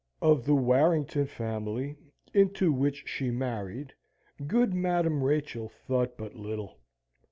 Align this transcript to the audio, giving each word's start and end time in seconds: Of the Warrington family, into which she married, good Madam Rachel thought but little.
Of 0.19 0.45
the 0.45 0.55
Warrington 0.55 1.27
family, 1.27 1.95
into 2.33 2.73
which 2.73 3.03
she 3.07 3.29
married, 3.29 3.93
good 4.47 4.73
Madam 4.73 5.23
Rachel 5.23 5.69
thought 5.69 6.17
but 6.17 6.35
little. 6.35 6.79